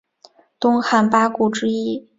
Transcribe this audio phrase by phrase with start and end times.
[0.59, 2.09] 东汉八顾之一。